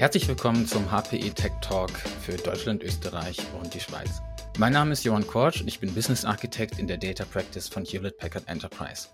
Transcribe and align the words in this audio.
Herzlich 0.00 0.26
willkommen 0.28 0.66
zum 0.66 0.90
HPE 0.90 1.34
Tech 1.34 1.52
Talk 1.60 1.90
für 1.90 2.32
Deutschland, 2.32 2.82
Österreich 2.82 3.36
und 3.60 3.74
die 3.74 3.80
Schweiz. 3.80 4.22
Mein 4.56 4.72
Name 4.72 4.94
ist 4.94 5.04
Johann 5.04 5.26
Kortsch 5.26 5.60
und 5.60 5.68
ich 5.68 5.78
bin 5.78 5.92
Business 5.92 6.24
Architect 6.24 6.78
in 6.78 6.86
der 6.86 6.96
Data 6.96 7.26
Practice 7.26 7.68
von 7.68 7.84
Hewlett 7.84 8.16
Packard 8.16 8.48
Enterprise. 8.48 9.08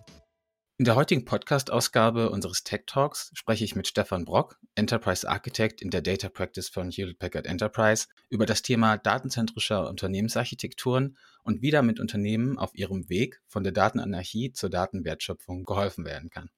In 0.79 0.85
der 0.85 0.95
heutigen 0.95 1.25
Podcast-Ausgabe 1.25 2.31
unseres 2.31 2.63
Tech 2.63 2.83
Talks 2.87 3.33
spreche 3.35 3.65
ich 3.65 3.75
mit 3.75 3.89
Stefan 3.89 4.25
Brock, 4.25 4.61
Enterprise 4.77 5.29
Architect 5.29 5.83
in 5.83 5.91
der 5.91 6.03
Data 6.03 6.29
Practice 6.29 6.69
von 6.69 6.89
Hewlett 6.89 7.19
Packard 7.19 7.47
Enterprise, 7.47 8.07
über 8.29 8.47
das 8.47 8.63
Thema 8.63 8.97
datenzentrischer 8.97 9.89
Unternehmensarchitekturen 9.89 11.17
und 11.43 11.63
wie 11.63 11.73
damit 11.73 11.99
Unternehmen 11.99 12.59
auf 12.59 12.73
ihrem 12.77 13.09
Weg 13.09 13.43
von 13.49 13.65
der 13.65 13.73
Datenanarchie 13.73 14.53
zur 14.53 14.71
Datenwertschöpfung 14.71 15.65
geholfen 15.65 16.05
werden 16.05 16.31
kann. 16.31 16.49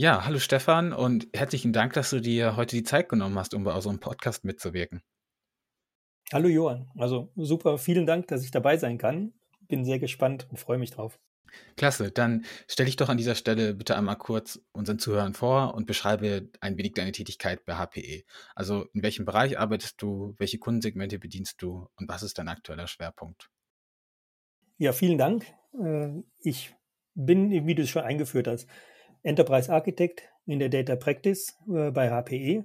Ja, 0.00 0.24
hallo 0.24 0.38
Stefan 0.38 0.94
und 0.94 1.28
herzlichen 1.34 1.74
Dank, 1.74 1.92
dass 1.92 2.08
du 2.08 2.22
dir 2.22 2.56
heute 2.56 2.74
die 2.74 2.84
Zeit 2.84 3.10
genommen 3.10 3.38
hast, 3.38 3.52
um 3.52 3.64
bei 3.64 3.74
unserem 3.74 4.00
Podcast 4.00 4.46
mitzuwirken. 4.46 5.02
Hallo 6.32 6.48
Johann, 6.48 6.90
also 6.96 7.30
super, 7.36 7.76
vielen 7.76 8.06
Dank, 8.06 8.26
dass 8.28 8.42
ich 8.42 8.50
dabei 8.50 8.78
sein 8.78 8.96
kann. 8.96 9.34
Bin 9.68 9.84
sehr 9.84 9.98
gespannt 9.98 10.46
und 10.48 10.56
freue 10.56 10.78
mich 10.78 10.90
drauf. 10.90 11.20
Klasse, 11.76 12.10
dann 12.10 12.46
stelle 12.66 12.88
ich 12.88 12.96
doch 12.96 13.10
an 13.10 13.18
dieser 13.18 13.34
Stelle 13.34 13.74
bitte 13.74 13.94
einmal 13.94 14.16
kurz 14.16 14.62
unseren 14.72 14.98
Zuhörern 14.98 15.34
vor 15.34 15.74
und 15.74 15.84
beschreibe 15.86 16.48
ein 16.62 16.78
wenig 16.78 16.94
deine 16.94 17.12
Tätigkeit 17.12 17.66
bei 17.66 17.74
HPE. 17.74 18.22
Also 18.54 18.86
in 18.94 19.02
welchem 19.02 19.26
Bereich 19.26 19.58
arbeitest 19.58 20.00
du, 20.00 20.34
welche 20.38 20.56
Kundensegmente 20.56 21.18
bedienst 21.18 21.60
du 21.60 21.90
und 21.96 22.08
was 22.08 22.22
ist 22.22 22.38
dein 22.38 22.48
aktueller 22.48 22.86
Schwerpunkt? 22.86 23.50
Ja, 24.78 24.94
vielen 24.94 25.18
Dank. 25.18 25.44
Äh, 25.78 26.22
ich 26.38 26.74
bin, 27.14 27.66
wie 27.66 27.74
du 27.74 27.82
es 27.82 27.90
schon 27.90 28.02
eingeführt 28.02 28.46
hast, 28.46 28.66
Enterprise 29.22 29.72
Architect 29.72 30.22
in 30.46 30.58
der 30.58 30.68
Data 30.68 30.96
Practice 30.96 31.56
äh, 31.72 31.90
bei 31.90 32.10
HPE 32.10 32.64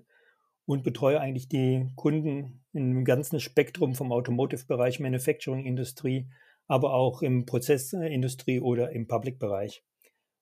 und 0.65 0.83
betreue 0.83 1.19
eigentlich 1.19 1.47
die 1.47 1.87
Kunden 1.95 2.63
im 2.73 3.05
ganzen 3.05 3.39
Spektrum 3.39 3.95
vom 3.95 4.11
Automotive-Bereich, 4.11 4.99
Manufacturing-Industrie, 4.99 6.27
aber 6.67 6.93
auch 6.93 7.21
im 7.21 7.45
Prozessindustrie 7.45 8.59
oder 8.59 8.91
im 8.91 9.07
Public-Bereich. 9.07 9.83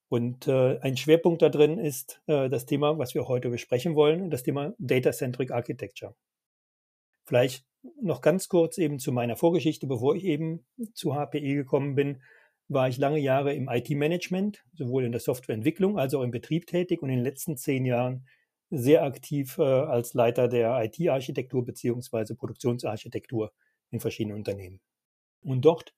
Und 0.08 0.48
äh, 0.48 0.80
ein 0.80 0.96
Schwerpunkt 0.96 1.42
da 1.42 1.50
drin 1.50 1.80
ist 1.80 2.22
äh, 2.28 2.48
das 2.50 2.66
Thema, 2.66 2.98
was 2.98 3.16
wir 3.16 3.28
heute 3.28 3.50
besprechen 3.50 3.96
wollen, 3.96 4.30
das 4.30 4.44
Thema 4.44 4.74
Data-Centric 4.78 5.52
Architecture. 5.52 6.16
Vielleicht 7.26 7.66
noch 8.02 8.22
ganz 8.22 8.48
kurz 8.48 8.78
eben 8.78 9.00
zu 9.00 9.12
meiner 9.12 9.36
Vorgeschichte, 9.36 9.88
bevor 9.88 10.16
ich 10.16 10.24
eben 10.26 10.66
zu 10.94 11.16
HPE 11.16 11.56
gekommen 11.56 11.96
bin, 11.96 12.22
war 12.74 12.90
ich 12.90 12.98
lange 12.98 13.20
Jahre 13.20 13.54
im 13.54 13.70
IT-Management, 13.70 14.64
sowohl 14.74 15.06
in 15.06 15.12
der 15.12 15.22
Softwareentwicklung 15.22 15.98
als 15.98 16.14
auch 16.14 16.22
im 16.22 16.32
Betrieb 16.32 16.68
tätig 16.68 17.02
und 17.02 17.10
in 17.10 17.18
den 17.18 17.24
letzten 17.24 17.58
zehn 17.58 17.86
Jahren 17.86 18.26
sehr 18.70 19.04
aktiv 19.04 19.58
äh, 19.60 19.64
als 19.64 20.14
Leiter 20.14 20.48
der 20.48 20.84
IT-Architektur 20.84 21.64
beziehungsweise 21.64 22.36
Produktionsarchitektur 22.36 23.52
in 23.92 24.00
verschiedenen 24.00 24.38
Unternehmen. 24.38 24.82
Und 25.42 25.64
dort 25.64 25.94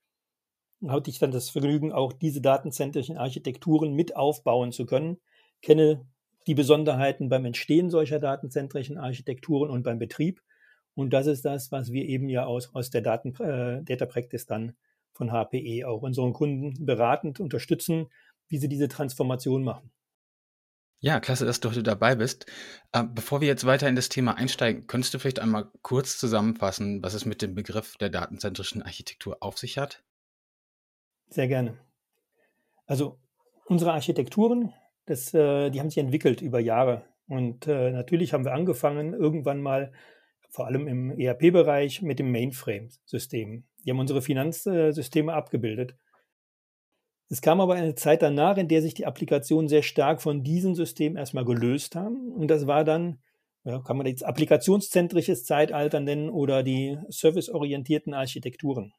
hatte 0.85 1.09
ich 1.09 1.19
dann 1.19 1.31
das 1.31 1.49
Vergnügen, 1.49 1.93
auch 1.93 2.13
diese 2.13 2.41
datenzentrischen 2.41 3.17
Architekturen 3.17 3.93
mit 3.93 4.15
aufbauen 4.15 4.71
zu 4.71 4.85
können, 4.85 5.17
kenne 5.61 6.05
die 6.47 6.53
Besonderheiten 6.53 7.29
beim 7.29 7.45
Entstehen 7.45 7.89
solcher 7.89 8.19
datenzentrischen 8.19 8.97
Architekturen 8.97 9.69
und 9.69 9.83
beim 9.83 9.97
Betrieb. 9.97 10.41
Und 10.93 11.11
das 11.11 11.27
ist 11.27 11.43
das, 11.45 11.71
was 11.71 11.91
wir 11.91 12.05
eben 12.05 12.29
ja 12.29 12.45
aus, 12.45 12.73
aus 12.73 12.89
der 12.89 13.01
Daten, 13.01 13.35
äh, 13.41 13.83
Data 13.83 14.05
Practice 14.05 14.45
dann 14.45 14.75
von 15.15 15.31
HPE 15.31 15.87
auch 15.87 16.01
unseren 16.01 16.33
Kunden 16.33 16.85
beratend 16.85 17.39
unterstützen, 17.39 18.07
wie 18.47 18.57
sie 18.57 18.69
diese 18.69 18.87
Transformation 18.87 19.63
machen. 19.63 19.91
Ja, 20.99 21.19
klasse, 21.19 21.45
dass 21.45 21.59
du 21.59 21.69
heute 21.69 21.83
dabei 21.83 22.15
bist. 22.15 22.45
Äh, 22.91 23.03
bevor 23.03 23.41
wir 23.41 23.47
jetzt 23.47 23.65
weiter 23.65 23.87
in 23.87 23.95
das 23.95 24.09
Thema 24.09 24.37
einsteigen, 24.37 24.87
könntest 24.87 25.13
du 25.13 25.19
vielleicht 25.19 25.39
einmal 25.39 25.69
kurz 25.81 26.17
zusammenfassen, 26.17 27.03
was 27.03 27.13
es 27.13 27.25
mit 27.25 27.41
dem 27.41 27.53
Begriff 27.53 27.97
der 27.97 28.09
datenzentrischen 28.09 28.81
Architektur 28.81 29.37
auf 29.41 29.57
sich 29.57 29.77
hat? 29.77 30.03
Sehr 31.29 31.47
gerne. 31.47 31.77
Also 32.85 33.19
unsere 33.65 33.93
Architekturen, 33.93 34.73
das, 35.05 35.33
äh, 35.33 35.69
die 35.69 35.79
haben 35.79 35.89
sich 35.89 35.99
entwickelt 35.99 36.41
über 36.41 36.59
Jahre. 36.59 37.05
Und 37.27 37.67
äh, 37.67 37.91
natürlich 37.91 38.33
haben 38.33 38.45
wir 38.45 38.53
angefangen, 38.53 39.13
irgendwann 39.13 39.61
mal, 39.61 39.91
vor 40.49 40.67
allem 40.67 40.87
im 40.87 41.11
ERP-Bereich, 41.19 42.01
mit 42.01 42.19
dem 42.19 42.31
Mainframe-System. 42.31 43.65
Die 43.85 43.91
haben 43.91 43.99
unsere 43.99 44.21
Finanzsysteme 44.21 45.33
abgebildet. 45.33 45.95
Es 47.29 47.41
kam 47.41 47.59
aber 47.59 47.73
eine 47.73 47.95
Zeit 47.95 48.21
danach, 48.21 48.57
in 48.57 48.67
der 48.67 48.81
sich 48.81 48.93
die 48.93 49.05
Applikationen 49.05 49.67
sehr 49.67 49.83
stark 49.83 50.21
von 50.21 50.43
diesem 50.43 50.75
System 50.75 51.17
erstmal 51.17 51.45
gelöst 51.45 51.95
haben. 51.95 52.31
Und 52.31 52.49
das 52.49 52.67
war 52.67 52.83
dann, 52.83 53.19
kann 53.63 53.97
man 53.97 54.05
jetzt 54.05 54.23
applikationszentrisches 54.23 55.43
Zeitalter 55.43 55.99
nennen 55.99 56.29
oder 56.29 56.61
die 56.61 56.99
serviceorientierten 57.09 58.13
Architekturen. 58.13 58.93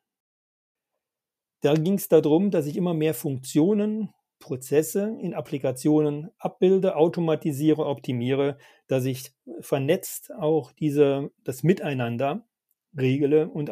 Da 1.60 1.74
ging 1.74 1.94
es 1.94 2.08
darum, 2.08 2.50
dass 2.50 2.66
ich 2.66 2.76
immer 2.76 2.94
mehr 2.94 3.14
Funktionen, 3.14 4.12
Prozesse 4.38 5.16
in 5.20 5.32
Applikationen 5.32 6.30
abbilde, 6.36 6.96
automatisiere, 6.96 7.86
optimiere, 7.86 8.58
dass 8.86 9.04
ich 9.04 9.32
vernetzt 9.60 10.32
auch 10.34 10.72
diese, 10.72 11.30
das 11.42 11.62
Miteinander 11.62 12.46
regle 12.94 13.48
und 13.48 13.70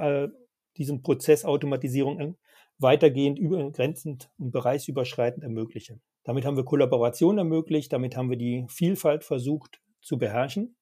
diesen 0.77 1.03
Prozess 1.03 1.45
Automatisierung 1.45 2.37
weitergehend 2.79 3.39
übergrenzend 3.39 4.31
und 4.39 4.51
bereichsüberschreitend 4.51 5.45
ermögliche. 5.45 6.01
Damit 6.25 6.45
haben 6.45 6.57
wir 6.57 6.65
Kollaboration 6.65 7.39
ermöglicht, 7.39 7.93
damit 7.93 8.17
haben 8.17 8.31
wir 8.31 8.37
die 8.37 8.67
Vielfalt 8.69 9.25
versucht 9.25 9.81
zu 10.01 10.19
beherrschen. 10.19 10.77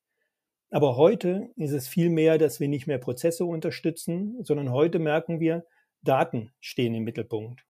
Aber 0.71 0.97
heute 0.97 1.51
ist 1.57 1.73
es 1.73 1.87
viel 1.87 2.09
mehr, 2.09 2.39
dass 2.39 2.61
wir 2.61 2.69
nicht 2.69 2.87
mehr 2.87 2.99
Prozesse 2.99 3.45
unterstützen, 3.45 4.43
sondern 4.43 4.73
heute 4.73 4.99
merken 4.99 5.39
wir, 5.39 5.67
Daten 6.03 6.53
stehen 6.61 6.95
im 6.95 7.05
Mittelpunkt. 7.05 7.65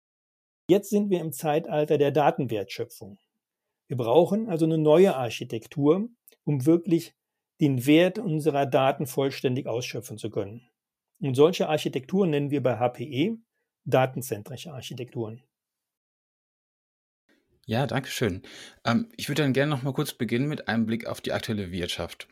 Jetzt 0.68 0.90
sind 0.90 1.10
wir 1.10 1.20
im 1.20 1.34
Zeitalter 1.34 1.98
der 1.98 2.12
Datenwertschöpfung. 2.12 3.18
Wir 3.88 3.98
brauchen 3.98 4.48
also 4.48 4.66
eine 4.66 4.78
neue 4.78 5.16
Architektur, 5.16 6.08
um 6.44 6.66
wirklich 6.66 7.14
den 7.60 7.86
Wert 7.86 8.20
unserer 8.20 8.66
Daten 8.66 9.06
vollständig 9.06 9.68
ausschöpfen 9.68 10.18
zu 10.18 10.30
können. 10.30 10.71
Und 11.22 11.36
solche 11.36 11.70
Architekturen 11.70 12.32
nennen 12.32 12.52
wir 12.52 12.64
bei 12.64 12.78
HPE 12.78 13.38
datenzentrische 13.86 14.74
Architekturen. 14.74 15.42
Ja, 17.66 17.86
danke 17.86 18.10
schön. 18.10 18.42
Ähm, 18.86 19.08
ich 19.16 19.30
würde 19.30 19.44
dann 19.44 19.54
gerne 19.54 19.70
noch 19.70 19.84
mal 19.84 19.94
kurz 19.94 20.14
beginnen 20.14 20.48
mit 20.48 20.68
einem 20.68 20.86
Blick 20.86 21.06
auf 21.06 21.22
die 21.22 21.32
aktuelle 21.32 21.72
Wirtschaft. 21.72 22.28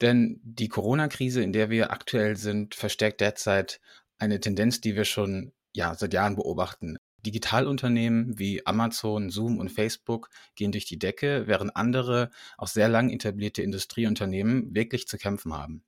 Denn 0.00 0.38
die 0.42 0.68
Corona-Krise, 0.68 1.42
in 1.42 1.52
der 1.52 1.70
wir 1.70 1.90
aktuell 1.90 2.36
sind, 2.36 2.74
verstärkt 2.74 3.20
derzeit 3.20 3.80
eine 4.18 4.38
Tendenz, 4.38 4.80
die 4.80 4.94
wir 4.94 5.04
schon 5.04 5.52
ja, 5.72 5.94
seit 5.94 6.12
Jahren 6.12 6.36
beobachten. 6.36 6.98
Digitalunternehmen 7.24 8.38
wie 8.38 8.64
Amazon, 8.66 9.30
Zoom 9.30 9.58
und 9.58 9.72
Facebook 9.72 10.28
gehen 10.54 10.72
durch 10.72 10.84
die 10.84 10.98
Decke, 10.98 11.46
während 11.46 11.74
andere, 11.74 12.30
auch 12.56 12.68
sehr 12.68 12.88
lang 12.88 13.10
etablierte 13.10 13.62
Industrieunternehmen 13.62 14.74
wirklich 14.74 15.08
zu 15.08 15.18
kämpfen 15.18 15.52
haben. 15.52 15.82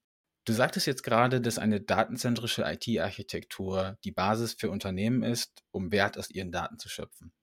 Du 0.48 0.54
sagtest 0.54 0.86
jetzt 0.86 1.02
gerade, 1.02 1.42
dass 1.42 1.58
eine 1.58 1.78
datenzentrische 1.78 2.62
IT-Architektur 2.62 3.98
die 4.02 4.12
Basis 4.12 4.54
für 4.54 4.70
Unternehmen 4.70 5.22
ist, 5.22 5.62
um 5.72 5.92
Wert 5.92 6.16
aus 6.16 6.30
ihren 6.30 6.50
Daten 6.50 6.78
zu 6.78 6.88
schöpfen. 6.88 7.34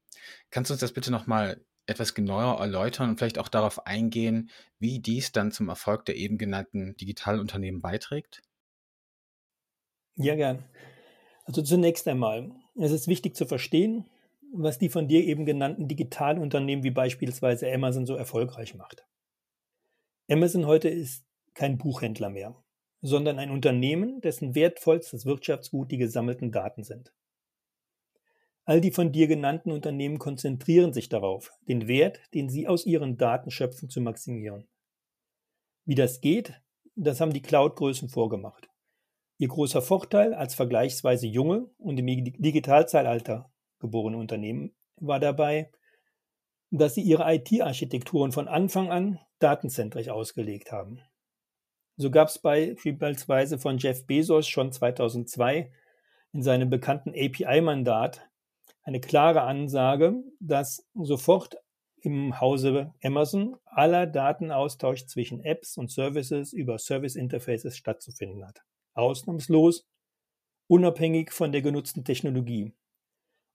Kannst 0.49 0.71
du 0.71 0.73
uns 0.73 0.81
das 0.81 0.91
bitte 0.91 1.11
nochmal 1.11 1.63
etwas 1.85 2.16
genauer 2.16 2.59
erläutern 2.59 3.11
und 3.11 3.19
vielleicht 3.19 3.38
auch 3.38 3.47
darauf 3.47 3.85
eingehen, 3.85 4.49
wie 4.79 5.01
dies 5.01 5.31
dann 5.31 5.51
zum 5.51 5.69
Erfolg 5.69 6.05
der 6.05 6.16
eben 6.16 6.39
genannten 6.39 6.97
Digitalunternehmen 6.97 7.79
beiträgt? 7.79 8.41
Ja, 10.16 10.33
gern. 10.33 10.66
Also 11.43 11.61
zunächst 11.61 12.07
einmal, 12.07 12.53
es 12.73 12.91
ist 12.91 13.07
wichtig 13.07 13.35
zu 13.35 13.45
verstehen, 13.45 14.09
was 14.51 14.79
die 14.79 14.89
von 14.89 15.07
dir 15.07 15.23
eben 15.23 15.45
genannten 15.45 15.87
Digitalunternehmen 15.87 16.84
wie 16.84 16.90
beispielsweise 16.90 17.72
Amazon 17.72 18.08
so 18.08 18.16
erfolgreich 18.16 18.73
macht. 18.73 19.05
Amazon 20.28 20.66
heute 20.66 20.90
ist 20.90 21.23
kein 21.53 21.78
Buchhändler 21.78 22.31
mehr, 22.31 22.65
sondern 23.05 23.37
ein 23.37 23.52
Unternehmen, 23.52 24.19
dessen 24.22 24.55
wertvollstes 24.55 25.25
Wirtschaftsgut 25.25 25.91
die 25.91 25.97
gesammelten 25.97 26.52
Daten 26.52 26.84
sind. 26.84 27.13
All 28.63 28.81
die 28.81 28.91
von 28.91 29.11
dir 29.11 29.28
genannten 29.28 29.72
Unternehmen 29.72 30.17
konzentrieren 30.17 30.91
sich 30.91 31.07
darauf, 31.07 31.52
den 31.67 31.87
Wert, 31.87 32.19
den 32.34 32.49
sie 32.49 32.67
aus 32.67 32.85
ihren 32.87 33.16
Daten 33.16 33.52
schöpfen, 33.52 33.90
zu 33.90 34.02
maximieren. 34.02 34.67
Wie 35.85 35.93
das 35.93 36.19
geht, 36.19 36.59
das 36.96 37.22
haben 37.22 37.31
die 37.31 37.43
Cloud-Größen 37.43 38.09
vorgemacht. 38.09 38.69
Ihr 39.37 39.49
großer 39.49 39.84
Vorteil 39.84 40.34
als 40.34 40.55
vergleichsweise 40.55 41.28
junge 41.28 41.69
und 41.78 41.99
im 41.99 42.08
Digitalzeitalter 42.08 43.51
geborene 43.79 44.17
Unternehmen 44.17 44.75
war 44.96 45.19
dabei, 45.19 45.72
dass 46.72 46.96
sie 46.96 47.01
ihre 47.01 47.31
IT-Architekturen 47.31 48.31
von 48.31 48.47
Anfang 48.47 48.90
an 48.90 49.19
datenzentrisch 49.37 50.09
ausgelegt 50.09 50.72
haben. 50.72 51.01
So 51.97 52.12
gab 52.12 52.28
es 52.28 52.40
beispielsweise 52.40 53.58
von 53.58 53.78
Jeff 53.78 54.06
Bezos 54.06 54.47
schon 54.47 54.72
2002 54.72 55.72
in 56.34 56.42
seinem 56.42 56.70
bekannten 56.70 57.12
API-Mandat 57.12 58.30
eine 58.84 59.00
klare 59.00 59.42
Ansage, 59.42 60.14
dass 60.40 60.86
sofort 60.94 61.58
im 62.02 62.40
Hause 62.40 62.94
Amazon 63.03 63.56
aller 63.66 64.06
Datenaustausch 64.06 65.08
zwischen 65.08 65.40
Apps 65.40 65.78
und 65.78 65.90
Services 65.90 66.53
über 66.53 66.78
Service 66.78 67.16
Interfaces 67.16 67.78
stattzufinden 67.78 68.46
hat. 68.46 68.62
Ausnahmslos, 68.94 69.88
unabhängig 70.68 71.32
von 71.32 71.52
der 71.52 71.62
genutzten 71.62 72.03
Technologie. 72.03 72.74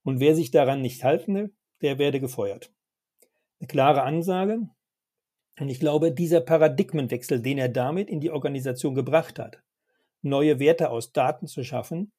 Und 0.03 0.19
wer 0.19 0.35
sich 0.35 0.51
daran 0.51 0.81
nicht 0.81 1.03
halten 1.03 1.35
will, 1.35 1.55
der 1.81 1.97
werde 1.97 2.19
gefeuert. 2.19 2.73
Eine 3.59 3.67
klare 3.67 4.03
Ansage. 4.03 4.67
Und 5.61 5.69
ich 5.69 5.79
glaube, 5.79 6.11
dieser 6.11 6.41
Paradigmenwechsel, 6.41 7.39
den 7.39 7.59
er 7.59 7.69
damit 7.69 8.09
in 8.09 8.19
die 8.19 8.31
Organisation 8.31 8.95
gebracht 8.95 9.37
hat, 9.37 9.61
neue 10.23 10.57
Werte 10.57 10.89
aus 10.89 11.13
Daten 11.13 11.45
zu 11.45 11.63
schaffen, 11.63 12.11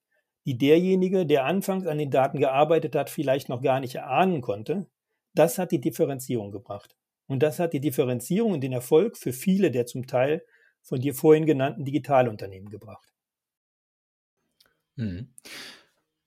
die 0.46 0.56
derjenige, 0.56 1.26
der 1.26 1.44
anfangs 1.44 1.88
an 1.88 1.98
den 1.98 2.12
Daten 2.12 2.38
gearbeitet 2.38 2.94
hat, 2.94 3.10
vielleicht 3.10 3.48
noch 3.48 3.60
gar 3.60 3.80
nicht 3.80 3.96
erahnen 3.96 4.42
konnte, 4.42 4.86
das 5.34 5.58
hat 5.58 5.72
die 5.72 5.80
Differenzierung 5.80 6.52
gebracht. 6.52 6.94
Und 7.26 7.42
das 7.42 7.58
hat 7.58 7.72
die 7.72 7.80
Differenzierung 7.80 8.52
und 8.52 8.60
den 8.60 8.72
Erfolg 8.72 9.16
für 9.16 9.32
viele 9.32 9.72
der 9.72 9.86
zum 9.86 10.06
Teil 10.06 10.44
von 10.80 11.00
dir 11.00 11.12
vorhin 11.12 11.44
genannten 11.44 11.84
Digitalunternehmen 11.84 12.70
gebracht. 12.70 13.12
Mhm. 14.94 15.34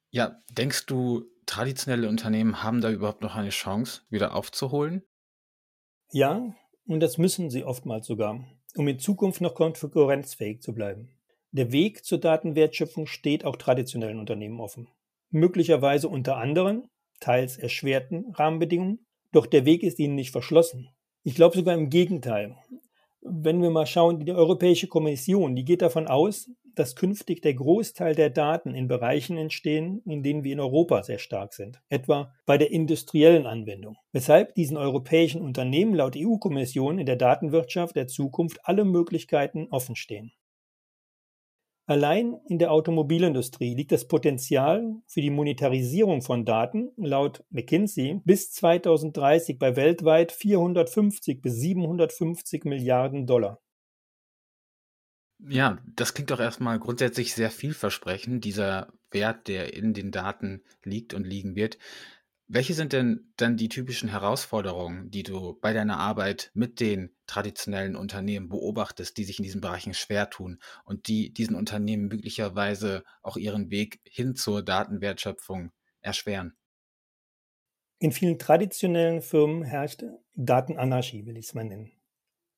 Ja, 0.09 0.41
denkst 0.51 0.85
du, 0.87 1.23
traditionelle 1.45 2.09
Unternehmen 2.09 2.61
haben 2.61 2.81
da 2.81 2.91
überhaupt 2.91 3.21
noch 3.21 3.35
eine 3.35 3.51
Chance, 3.51 4.01
wieder 4.09 4.35
aufzuholen? 4.35 5.01
Ja, 6.11 6.53
und 6.87 6.99
das 6.99 7.17
müssen 7.17 7.49
sie 7.49 7.63
oftmals 7.63 8.07
sogar, 8.07 8.43
um 8.75 8.87
in 8.87 8.99
Zukunft 8.99 9.41
noch 9.41 9.55
konkurrenzfähig 9.55 10.61
zu 10.61 10.73
bleiben. 10.73 11.09
Der 11.51 11.71
Weg 11.71 12.03
zur 12.03 12.17
Datenwertschöpfung 12.17 13.07
steht 13.07 13.45
auch 13.45 13.55
traditionellen 13.55 14.19
Unternehmen 14.19 14.59
offen. 14.59 14.89
Möglicherweise 15.29 16.09
unter 16.09 16.37
anderen, 16.37 16.87
teils 17.19 17.57
erschwerten 17.57 18.31
Rahmenbedingungen, 18.33 19.05
doch 19.31 19.45
der 19.45 19.65
Weg 19.65 19.83
ist 19.83 19.99
ihnen 19.99 20.15
nicht 20.15 20.31
verschlossen. 20.31 20.89
Ich 21.23 21.35
glaube 21.35 21.55
sogar 21.55 21.75
im 21.75 21.89
Gegenteil. 21.89 22.55
Wenn 23.21 23.61
wir 23.61 23.69
mal 23.69 23.87
schauen, 23.87 24.23
die 24.23 24.31
Europäische 24.31 24.87
Kommission, 24.87 25.55
die 25.55 25.65
geht 25.65 25.81
davon 25.81 26.07
aus, 26.07 26.49
dass 26.75 26.95
künftig 26.95 27.41
der 27.41 27.53
Großteil 27.53 28.15
der 28.15 28.29
Daten 28.29 28.75
in 28.75 28.87
Bereichen 28.87 29.37
entstehen, 29.37 30.01
in 30.05 30.23
denen 30.23 30.43
wir 30.43 30.53
in 30.53 30.59
Europa 30.59 31.03
sehr 31.03 31.19
stark 31.19 31.53
sind, 31.53 31.81
etwa 31.89 32.33
bei 32.45 32.57
der 32.57 32.71
industriellen 32.71 33.45
Anwendung, 33.45 33.97
weshalb 34.11 34.55
diesen 34.55 34.77
europäischen 34.77 35.41
Unternehmen 35.41 35.95
laut 35.95 36.15
EU-Kommission 36.15 36.99
in 36.99 37.05
der 37.05 37.15
Datenwirtschaft 37.15 37.95
der 37.95 38.07
Zukunft 38.07 38.59
alle 38.63 38.85
Möglichkeiten 38.85 39.67
offenstehen. 39.71 40.31
Allein 41.87 42.39
in 42.47 42.57
der 42.57 42.71
Automobilindustrie 42.71 43.75
liegt 43.75 43.91
das 43.91 44.07
Potenzial 44.07 44.95
für 45.05 45.21
die 45.21 45.29
Monetarisierung 45.29 46.23
von 46.23 46.43
Daten 46.43 46.89
laut 46.97 47.43
McKinsey 47.51 48.21
bis 48.25 48.51
2030 48.53 49.59
bei 49.59 49.75
weltweit 49.75 50.31
450 50.31 51.43
bis 51.43 51.57
750 51.57 52.65
Milliarden 52.65 53.27
Dollar. 53.27 53.61
Ja, 55.47 55.79
das 55.95 56.13
klingt 56.13 56.31
doch 56.31 56.39
erstmal 56.39 56.79
grundsätzlich 56.79 57.33
sehr 57.35 57.51
vielversprechend, 57.51 58.43
dieser 58.45 58.93
Wert, 59.11 59.47
der 59.47 59.73
in 59.73 59.93
den 59.93 60.11
Daten 60.11 60.63
liegt 60.83 61.13
und 61.13 61.23
liegen 61.25 61.55
wird. 61.55 61.77
Welche 62.47 62.73
sind 62.73 62.93
denn 62.93 63.33
dann 63.37 63.57
die 63.57 63.69
typischen 63.69 64.09
Herausforderungen, 64.09 65.09
die 65.11 65.23
du 65.23 65.57
bei 65.61 65.73
deiner 65.73 65.97
Arbeit 65.97 66.51
mit 66.53 66.79
den 66.79 67.15
traditionellen 67.27 67.95
Unternehmen 67.95 68.49
beobachtest, 68.49 69.17
die 69.17 69.23
sich 69.23 69.39
in 69.39 69.43
diesen 69.43 69.61
Bereichen 69.61 69.93
schwer 69.95 70.29
tun 70.29 70.59
und 70.85 71.07
die 71.07 71.33
diesen 71.33 71.55
Unternehmen 71.55 72.07
möglicherweise 72.07 73.03
auch 73.23 73.37
ihren 73.37 73.71
Weg 73.71 74.01
hin 74.05 74.35
zur 74.35 74.63
Datenwertschöpfung 74.63 75.71
erschweren? 76.01 76.55
In 77.99 78.13
vielen 78.13 78.39
traditionellen 78.39 79.21
Firmen 79.21 79.63
herrscht 79.63 80.05
Datenanarchie, 80.33 81.25
will 81.25 81.35
ich 81.35 81.47
es 81.47 81.53
mal 81.55 81.65
nennen. 81.65 81.91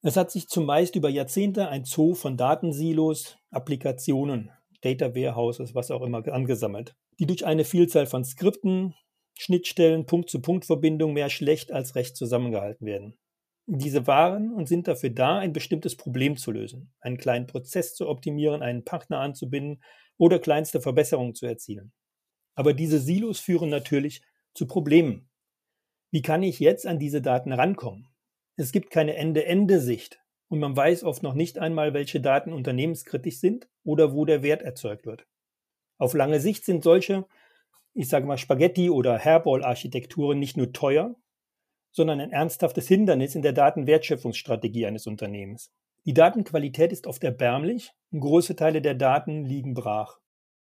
Es 0.08 0.16
hat 0.16 0.32
sich 0.32 0.48
zumeist 0.48 0.96
über 0.96 1.10
Jahrzehnte 1.10 1.68
ein 1.68 1.84
Zoo 1.84 2.14
von 2.14 2.38
Datensilos, 2.38 3.38
Applikationen, 3.52 4.52
Data 4.80 5.14
Warehouses, 5.14 5.76
was 5.76 5.92
auch 5.92 6.02
immer, 6.02 6.26
angesammelt, 6.30 6.96
die 7.20 7.26
durch 7.26 7.46
eine 7.46 7.66
Vielzahl 7.66 8.06
von 8.06 8.24
Skripten, 8.24 8.96
Schnittstellen, 9.38 10.06
Punkt-zu-Punkt-Verbindungen 10.06 11.14
mehr 11.14 11.30
schlecht 11.30 11.74
als 11.74 11.96
recht 11.96 12.16
zusammengehalten 12.16 12.88
werden. 12.88 13.18
Diese 13.66 14.08
waren 14.08 14.54
und 14.54 14.70
sind 14.70 14.88
dafür 14.88 15.10
da, 15.10 15.40
ein 15.40 15.52
bestimmtes 15.52 15.98
Problem 15.98 16.38
zu 16.38 16.52
lösen, 16.52 16.94
einen 17.02 17.18
kleinen 17.18 17.48
Prozess 17.48 17.94
zu 17.94 18.08
optimieren, 18.08 18.62
einen 18.62 18.86
Partner 18.86 19.20
anzubinden 19.20 19.84
oder 20.16 20.40
kleinste 20.40 20.80
Verbesserungen 20.80 21.36
zu 21.36 21.46
erzielen. 21.48 21.92
Aber 22.56 22.74
diese 22.74 23.02
Silos 23.02 23.42
führen 23.42 23.70
natürlich 23.70 24.22
zu 24.54 24.68
Problemen. 24.68 25.30
Wie 26.12 26.22
kann 26.22 26.44
ich 26.44 26.62
jetzt 26.62 26.88
an 26.88 26.98
diese 26.98 27.22
Daten 27.22 27.52
rankommen? 27.52 28.08
Es 28.58 28.72
gibt 28.72 28.90
keine 28.90 29.16
Ende-Ende-Sicht 29.16 30.20
und 30.50 30.60
man 30.60 30.76
weiß 30.76 31.06
oft 31.06 31.24
noch 31.24 31.34
nicht 31.34 31.58
einmal, 31.58 31.94
welche 31.94 32.20
Daten 32.20 32.52
unternehmenskritisch 32.52 33.40
sind 33.40 33.70
oder 33.86 34.14
wo 34.14 34.26
der 34.26 34.44
Wert 34.44 34.62
erzeugt 34.62 35.06
wird. 35.06 35.26
Auf 35.98 36.14
lange 36.14 36.40
Sicht 36.40 36.66
sind 36.66 36.84
solche 36.84 37.26
ich 37.98 38.10
sage 38.10 38.28
mal, 38.28 38.38
Spaghetti- 38.38 38.92
oder 38.92 39.18
Hairball-Architekturen 39.18 40.38
nicht 40.38 40.56
nur 40.56 40.72
teuer, 40.72 41.16
sondern 41.92 42.20
ein 42.20 42.32
ernsthaftes 42.32 42.88
Hindernis 42.88 43.34
in 43.34 43.42
der 43.42 43.54
Datenwertschöpfungsstrategie 43.54 44.86
eines 44.86 45.08
Unternehmens. 45.08 45.72
Die 46.06 46.14
Datenqualität 46.14 46.92
ist 46.92 47.08
oft 47.08 47.24
erbärmlich 47.24 47.92
und 48.12 48.20
große 48.20 48.56
Teile 48.56 48.84
der 48.84 48.94
Daten 48.94 49.46
liegen 49.46 49.74
brach. 49.74 50.20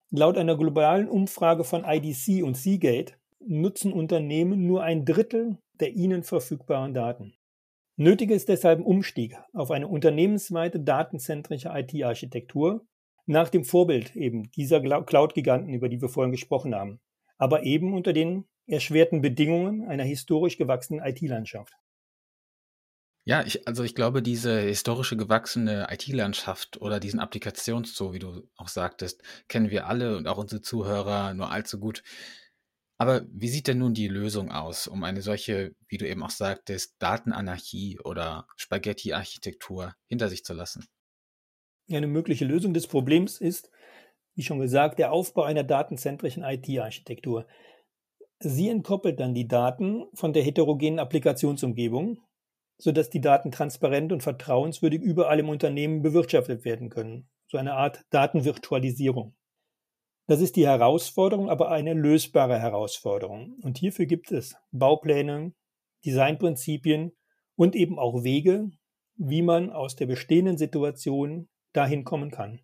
Laut 0.10 0.36
einer 0.36 0.58
globalen 0.58 1.08
Umfrage 1.08 1.64
von 1.64 1.86
IDC 1.86 2.44
und 2.44 2.58
Seagate 2.58 3.14
nutzen 3.40 3.94
Unternehmen 3.94 4.66
nur 4.66 4.82
ein 4.82 5.06
Drittel 5.06 5.60
der 5.80 5.94
ihnen 5.94 6.24
verfügbaren 6.24 6.96
Daten. 6.96 7.34
Nötig 7.98 8.32
ist 8.32 8.50
deshalb 8.50 8.80
ein 8.80 8.86
Umstieg 8.86 9.38
auf 9.54 9.72
eine 9.72 9.88
unternehmensweite 9.88 10.80
datenzentrische 10.80 11.70
IT-Architektur 11.74 12.86
nach 13.26 13.50
dem 13.50 13.64
Vorbild 13.64 14.16
eben 14.16 14.50
dieser 14.52 14.82
Cloud-Giganten, 14.82 15.74
über 15.74 15.90
die 15.90 16.02
wir 16.02 16.10
vorhin 16.10 16.32
gesprochen 16.32 16.74
haben 16.74 17.00
aber 17.42 17.64
eben 17.64 17.96
unter 17.96 18.14
den 18.14 18.46
erschwerten 18.68 19.22
Bedingungen 19.22 19.84
einer 19.88 20.04
historisch 20.04 20.60
gewachsenen 20.60 21.04
IT-Landschaft. 21.04 21.74
Ja, 23.26 23.44
ich, 23.44 23.68
also 23.68 23.84
ich 23.84 23.96
glaube, 23.96 24.22
diese 24.22 24.60
historische 24.60 25.18
gewachsene 25.18 25.88
IT-Landschaft 25.90 26.80
oder 26.82 27.00
diesen 27.00 27.20
Applikationszoo, 27.20 28.14
wie 28.14 28.20
du 28.20 28.48
auch 28.58 28.68
sagtest, 28.68 29.24
kennen 29.48 29.72
wir 29.72 29.88
alle 29.88 30.18
und 30.18 30.28
auch 30.28 30.38
unsere 30.38 30.62
Zuhörer 30.62 31.34
nur 31.34 31.50
allzu 31.50 31.80
gut. 31.80 32.04
Aber 33.02 33.26
wie 33.32 33.48
sieht 33.48 33.66
denn 33.66 33.80
nun 33.80 33.96
die 33.96 34.08
Lösung 34.08 34.52
aus, 34.52 34.86
um 34.86 35.04
eine 35.04 35.24
solche, 35.24 35.74
wie 35.88 35.98
du 35.98 36.08
eben 36.08 36.22
auch 36.22 36.30
sagtest, 36.30 36.98
Datenanarchie 37.00 37.98
oder 38.04 38.46
Spaghetti-Architektur 38.58 39.96
hinter 40.06 40.30
sich 40.30 40.44
zu 40.44 40.54
lassen? 40.54 40.86
Eine 41.92 42.06
mögliche 42.06 42.46
Lösung 42.46 42.76
des 42.76 42.86
Problems 42.86 43.42
ist, 43.42 43.72
wie 44.36 44.44
schon 44.44 44.60
gesagt, 44.60 45.00
der 45.00 45.12
Aufbau 45.12 45.42
einer 45.42 45.64
datenzentrischen 45.64 46.44
IT-Architektur. 46.44 47.48
Sie 48.38 48.70
entkoppelt 48.70 49.20
dann 49.20 49.34
die 49.34 49.48
Daten 49.48 50.06
von 50.14 50.32
der 50.32 50.44
heterogenen 50.44 51.00
Applikationsumgebung, 51.00 52.20
sodass 52.78 53.10
die 53.10 53.20
Daten 53.20 53.50
transparent 53.50 54.12
und 54.12 54.22
vertrauenswürdig 54.22 55.02
überall 55.02 55.40
im 55.40 55.50
Unternehmen 55.50 56.04
bewirtschaftet 56.04 56.66
werden 56.66 56.92
können. 56.92 57.28
So 57.48 57.58
eine 57.58 57.74
Art 57.74 58.06
Datenvirtualisierung. 58.12 59.34
Das 60.32 60.40
ist 60.40 60.56
die 60.56 60.66
Herausforderung, 60.66 61.50
aber 61.50 61.72
eine 61.72 61.94
lösbare 61.94 62.58
Herausforderung. 62.58 63.58
Und 63.64 63.78
hierfür 63.78 64.06
gibt 64.06 64.32
es 64.32 64.56
Baupläne, 64.72 65.52
Designprinzipien 66.06 67.12
und 67.58 67.76
eben 67.76 68.00
auch 68.00 68.24
Wege, 68.24 68.72
wie 69.18 69.42
man 69.42 69.72
aus 69.72 69.98
der 69.98 70.06
bestehenden 70.06 70.58
Situation 70.58 71.50
dahin 71.74 72.06
kommen 72.06 72.32
kann. 72.32 72.62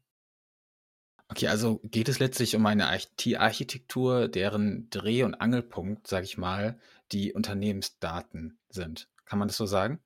Okay, 1.28 1.50
also 1.50 1.82
geht 1.84 2.08
es 2.08 2.20
letztlich 2.20 2.56
um 2.56 2.66
eine 2.66 2.88
IT-Architektur, 2.96 4.30
deren 4.30 4.90
Dreh- 4.90 5.24
und 5.24 5.36
Angelpunkt, 5.36 6.08
sage 6.08 6.24
ich 6.24 6.38
mal, 6.38 6.80
die 7.12 7.34
Unternehmensdaten 7.34 8.60
sind. 8.70 9.10
Kann 9.26 9.40
man 9.40 9.50
das 9.50 9.58
so 9.58 9.66
sagen? 9.66 10.00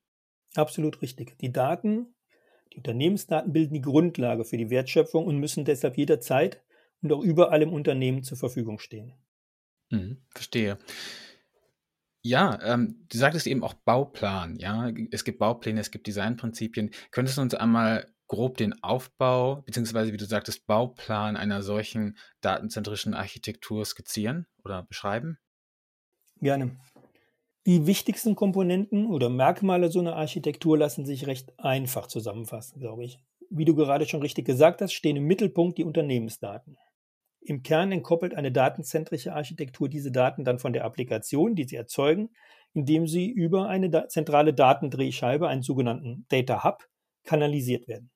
Absolut 0.56 1.00
richtig. 1.00 1.38
Die 1.38 1.52
Daten, 1.52 2.12
die 2.72 2.78
Unternehmensdaten 2.78 3.52
bilden 3.52 3.74
die 3.74 3.82
Grundlage 3.82 4.44
für 4.44 4.56
die 4.56 4.70
Wertschöpfung 4.70 5.26
und 5.26 5.38
müssen 5.38 5.64
deshalb 5.64 5.96
jederzeit 5.96 6.60
und 7.02 7.12
auch 7.12 7.22
überall 7.22 7.62
im 7.62 7.72
Unternehmen 7.72 8.22
zur 8.22 8.38
Verfügung 8.38 8.78
stehen. 8.78 9.12
Mhm, 9.90 10.22
verstehe. 10.30 10.78
Ja, 12.24 12.58
ähm, 12.62 13.04
du 13.10 13.18
sagtest 13.18 13.48
eben 13.48 13.64
auch 13.64 13.74
Bauplan, 13.74 14.56
ja. 14.56 14.92
Es 15.10 15.24
gibt 15.24 15.40
Baupläne, 15.40 15.80
es 15.80 15.90
gibt 15.90 16.06
Designprinzipien. 16.06 16.90
Könntest 17.10 17.36
du 17.36 17.42
uns 17.42 17.54
einmal 17.54 18.06
grob 18.28 18.56
den 18.56 18.80
Aufbau, 18.82 19.62
beziehungsweise 19.62 20.12
wie 20.12 20.16
du 20.16 20.24
sagtest, 20.24 20.66
Bauplan 20.66 21.36
einer 21.36 21.62
solchen 21.62 22.16
datenzentrischen 22.40 23.14
Architektur 23.14 23.84
skizzieren 23.84 24.46
oder 24.64 24.84
beschreiben? 24.84 25.38
Gerne. 26.40 26.76
Die 27.66 27.86
wichtigsten 27.86 28.34
Komponenten 28.34 29.06
oder 29.06 29.28
Merkmale 29.28 29.90
so 29.90 30.00
einer 30.00 30.16
Architektur 30.16 30.78
lassen 30.78 31.04
sich 31.04 31.26
recht 31.26 31.52
einfach 31.58 32.06
zusammenfassen, 32.06 32.80
glaube 32.80 33.04
ich. 33.04 33.18
Wie 33.50 33.64
du 33.64 33.74
gerade 33.74 34.06
schon 34.06 34.22
richtig 34.22 34.46
gesagt 34.46 34.80
hast, 34.80 34.92
stehen 34.92 35.16
im 35.16 35.24
Mittelpunkt 35.24 35.78
die 35.78 35.84
Unternehmensdaten. 35.84 36.78
Im 37.44 37.62
Kern 37.62 37.90
entkoppelt 37.90 38.34
eine 38.34 38.52
datenzentrische 38.52 39.34
Architektur 39.34 39.88
diese 39.88 40.12
Daten 40.12 40.44
dann 40.44 40.58
von 40.58 40.72
der 40.72 40.84
Applikation, 40.84 41.54
die 41.54 41.64
sie 41.64 41.76
erzeugen, 41.76 42.30
indem 42.72 43.06
sie 43.06 43.28
über 43.28 43.68
eine 43.68 43.90
da 43.90 44.08
zentrale 44.08 44.54
Datendrehscheibe, 44.54 45.48
einen 45.48 45.62
sogenannten 45.62 46.24
Data 46.28 46.64
Hub, 46.64 46.88
kanalisiert 47.24 47.88
werden. 47.88 48.10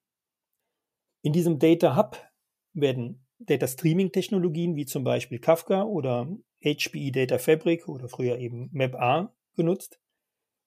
In 1.22 1.32
diesem 1.32 1.58
Data 1.58 1.96
Hub 1.96 2.24
werden 2.72 3.26
Data 3.38 3.66
Streaming 3.66 4.12
Technologien 4.12 4.76
wie 4.76 4.86
zum 4.86 5.04
Beispiel 5.04 5.38
Kafka 5.38 5.82
oder 5.82 6.28
HPE 6.62 7.12
Data 7.12 7.38
Fabric 7.38 7.88
oder 7.88 8.08
früher 8.08 8.38
eben 8.38 8.70
MapR 8.72 9.34
genutzt. 9.56 10.00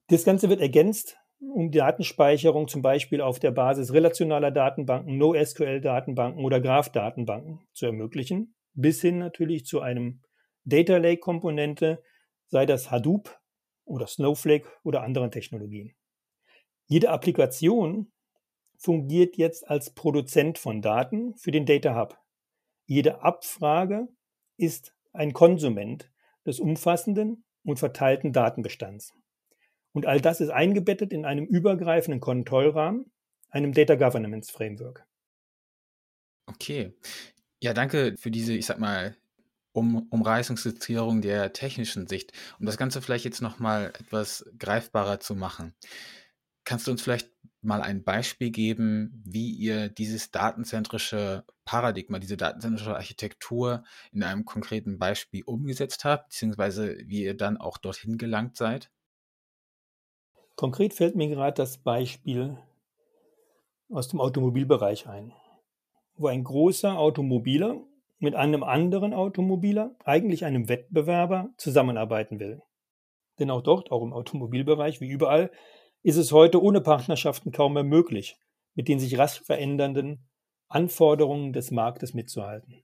Das 0.08 0.24
Ganze 0.24 0.50
wird 0.50 0.62
ergänzt 0.62 1.18
um 1.40 1.72
Datenspeicherung 1.72 2.68
zum 2.68 2.82
Beispiel 2.82 3.22
auf 3.22 3.40
der 3.40 3.52
Basis 3.52 3.94
relationaler 3.94 4.52
Datenbanken, 4.52 5.18
NoSQL-Datenbanken 5.18 6.44
oder 6.44 6.60
Graph-Datenbanken 6.60 7.62
zu 7.74 7.86
ermöglichen, 7.86 8.56
bis 8.74 9.02
hin 9.02 9.20
natürlich 9.20 9.66
zu 9.66 9.82
einem 9.82 10.22
Data 10.66 10.98
Lake-Komponente, 10.98 12.04
sei 12.48 12.66
das 12.66 12.92
Hadoop 12.92 13.40
oder 13.86 14.08
Snowflake 14.08 14.68
oder 14.84 15.04
anderen 15.04 15.32
Technologien. 15.32 15.96
Jede 16.88 17.10
Applikation 17.10 18.12
fungiert 18.78 19.38
jetzt 19.38 19.68
als 19.70 19.94
Produzent 19.94 20.58
von 20.58 20.82
Daten 20.82 21.36
für 21.36 21.52
den 21.52 21.66
Data 21.66 21.96
Hub. 21.96 22.18
Jede 22.86 23.22
Abfrage 23.22 24.08
ist 24.58 24.96
ein 25.12 25.34
Konsument 25.34 26.12
des 26.46 26.60
umfassenden 26.60 27.46
und 27.64 27.78
verteilten 27.78 28.32
Datenbestands. 28.32 29.14
Und 29.94 30.06
all 30.06 30.22
das 30.22 30.42
ist 30.42 30.50
eingebettet 30.50 31.14
in 31.14 31.26
einem 31.26 31.46
übergreifenden 31.46 32.20
Kontrollrahmen, 32.20 33.12
einem 33.50 33.74
Data 33.74 33.96
Governance 33.96 34.52
Framework. 34.52 35.06
Okay. 36.48 36.94
Ja, 37.62 37.74
danke 37.74 38.16
für 38.18 38.32
diese, 38.32 38.54
ich 38.54 38.66
sag 38.66 38.80
mal, 38.80 39.16
um, 39.72 40.08
Umreißungszitierung 40.10 41.22
der 41.22 41.54
technischen 41.54 42.08
Sicht. 42.08 42.34
Um 42.60 42.66
das 42.66 42.78
Ganze 42.78 43.02
vielleicht 43.02 43.26
jetzt 43.26 43.42
nochmal 43.42 43.94
etwas 44.00 44.46
greifbarer 44.58 45.20
zu 45.20 45.36
machen. 45.36 45.74
Kannst 46.66 46.88
du 46.88 46.92
uns 46.92 47.02
vielleicht 47.02 47.30
mal 47.62 47.82
ein 47.82 48.04
Beispiel 48.04 48.52
geben, 48.52 49.22
wie 49.26 49.52
ihr 49.52 49.90
dieses 49.90 50.32
datenzentrische 50.32 51.46
Paradigma, 51.66 52.20
diese 52.20 52.38
datenzentrische 52.38 52.96
Architektur 52.96 53.84
in 54.12 54.24
einem 54.24 54.46
konkreten 54.46 54.98
Beispiel 55.00 55.44
umgesetzt 55.44 56.06
habt, 56.06 56.30
beziehungsweise 56.30 56.98
wie 57.06 57.24
ihr 57.24 57.36
dann 57.36 57.58
auch 57.58 57.78
dorthin 57.78 58.18
gelangt 58.18 58.56
seid? 58.58 58.92
Konkret 60.60 60.94
fällt 60.94 61.16
mir 61.16 61.30
gerade 61.30 61.54
das 61.54 61.78
Beispiel 61.78 62.58
aus 63.90 64.10
dem 64.10 64.20
Automobilbereich 64.20 65.08
ein, 65.08 65.32
wo 66.16 66.28
ein 66.28 66.44
großer 66.44 67.00
Automobiler 67.00 67.82
mit 68.18 68.36
einem 68.36 68.64
anderen 68.64 69.14
Automobiler, 69.14 69.96
eigentlich 70.04 70.44
einem 70.44 70.68
Wettbewerber, 70.68 71.48
zusammenarbeiten 71.56 72.42
will. 72.42 72.62
Denn 73.40 73.52
auch 73.52 73.62
dort, 73.62 73.90
auch 73.90 74.04
im 74.04 74.12
Automobilbereich 74.12 75.00
wie 75.00 75.08
überall, 75.08 75.50
ist 76.04 76.18
es 76.18 76.34
heute 76.34 76.62
ohne 76.62 76.82
Partnerschaften 76.82 77.54
kaum 77.54 77.76
mehr 77.76 77.86
möglich, 77.86 78.38
mit 78.74 78.90
den 78.90 79.00
sich 79.00 79.18
rasch 79.18 79.40
verändernden 79.40 80.28
Anforderungen 80.68 81.54
des 81.54 81.72
Marktes 81.72 82.14
mitzuhalten. 82.14 82.84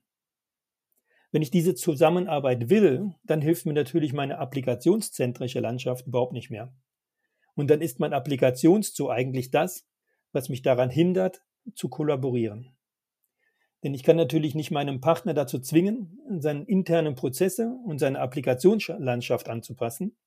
Wenn 1.32 1.42
ich 1.42 1.52
diese 1.52 1.76
Zusammenarbeit 1.76 2.70
will, 2.70 3.16
dann 3.26 3.42
hilft 3.42 3.66
mir 3.66 3.74
natürlich 3.74 4.14
meine 4.14 4.38
applikationszentrische 4.38 5.60
Landschaft 5.60 6.08
überhaupt 6.08 6.32
nicht 6.32 6.50
mehr. 6.50 6.74
Und 7.56 7.70
dann 7.70 7.82
ist 7.82 8.00
mein 8.00 8.14
Applikationszoo 8.14 9.10
eigentlich 9.10 9.52
das, 9.52 9.88
was 10.32 10.50
mich 10.50 10.62
daran 10.62 10.90
hindert, 10.90 11.42
zu 11.74 11.90
kollaborieren. 11.90 12.76
Denn 13.84 13.94
ich 13.94 14.04
kann 14.04 14.18
natürlich 14.18 14.56
nicht 14.56 14.72
meinem 14.72 15.00
Partner 15.00 15.34
dazu 15.34 15.60
zwingen, 15.60 16.20
seine 16.40 16.64
internen 16.64 17.16
Prozesse 17.16 17.78
und 17.86 18.00
seine 18.00 18.20
Applikationslandschaft 18.20 19.48
anzupassen. 19.48 20.18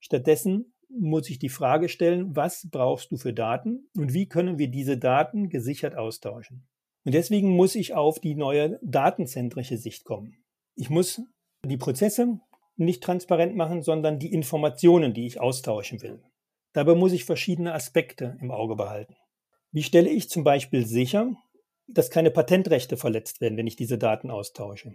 Stattdessen 0.00 0.74
muss 0.88 1.30
ich 1.30 1.38
die 1.38 1.48
Frage 1.48 1.88
stellen, 1.88 2.36
was 2.36 2.68
brauchst 2.70 3.10
du 3.10 3.16
für 3.16 3.32
Daten 3.32 3.88
und 3.96 4.12
wie 4.12 4.28
können 4.28 4.58
wir 4.58 4.68
diese 4.68 4.98
Daten 4.98 5.48
gesichert 5.48 5.96
austauschen. 5.96 6.66
Und 7.04 7.14
deswegen 7.14 7.50
muss 7.50 7.74
ich 7.74 7.94
auf 7.94 8.18
die 8.18 8.34
neue 8.34 8.80
datenzentrische 8.82 9.78
Sicht 9.78 10.04
kommen. 10.04 10.44
Ich 10.74 10.90
muss 10.90 11.22
die 11.64 11.76
Prozesse 11.76 12.40
nicht 12.76 13.02
transparent 13.02 13.56
machen, 13.56 13.82
sondern 13.82 14.18
die 14.18 14.32
Informationen, 14.32 15.14
die 15.14 15.26
ich 15.26 15.40
austauschen 15.40 16.02
will. 16.02 16.20
Dabei 16.76 16.94
muss 16.94 17.12
ich 17.12 17.24
verschiedene 17.24 17.72
Aspekte 17.72 18.36
im 18.38 18.50
Auge 18.50 18.76
behalten. 18.76 19.16
Wie 19.72 19.82
stelle 19.82 20.10
ich 20.10 20.28
zum 20.28 20.44
Beispiel 20.44 20.84
sicher, 20.84 21.34
dass 21.86 22.10
keine 22.10 22.30
Patentrechte 22.30 22.98
verletzt 22.98 23.40
werden, 23.40 23.56
wenn 23.56 23.66
ich 23.66 23.76
diese 23.76 23.96
Daten 23.96 24.30
austausche? 24.30 24.94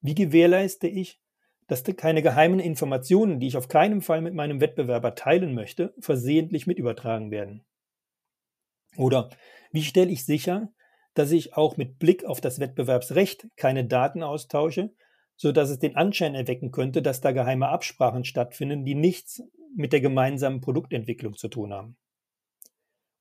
Wie 0.00 0.16
gewährleiste 0.16 0.88
ich, 0.88 1.20
dass 1.68 1.84
keine 1.84 2.20
geheimen 2.20 2.58
Informationen, 2.58 3.38
die 3.38 3.46
ich 3.46 3.56
auf 3.56 3.68
keinen 3.68 4.02
Fall 4.02 4.22
mit 4.22 4.34
meinem 4.34 4.60
Wettbewerber 4.60 5.14
teilen 5.14 5.54
möchte, 5.54 5.94
versehentlich 6.00 6.66
mit 6.66 6.80
übertragen 6.80 7.30
werden? 7.30 7.64
Oder 8.96 9.30
wie 9.70 9.84
stelle 9.84 10.10
ich 10.10 10.24
sicher, 10.24 10.72
dass 11.14 11.30
ich 11.30 11.54
auch 11.54 11.76
mit 11.76 12.00
Blick 12.00 12.24
auf 12.24 12.40
das 12.40 12.58
Wettbewerbsrecht 12.58 13.46
keine 13.54 13.84
Daten 13.84 14.24
austausche, 14.24 14.92
so 15.36 15.52
dass 15.52 15.70
es 15.70 15.78
den 15.78 15.94
Anschein 15.94 16.34
erwecken 16.34 16.72
könnte, 16.72 17.02
dass 17.02 17.20
da 17.20 17.30
geheime 17.30 17.68
Absprachen 17.68 18.24
stattfinden, 18.24 18.84
die 18.84 18.96
nichts 18.96 19.44
mit 19.76 19.92
der 19.92 20.00
gemeinsamen 20.00 20.60
Produktentwicklung 20.60 21.36
zu 21.36 21.48
tun 21.48 21.72
haben. 21.72 21.96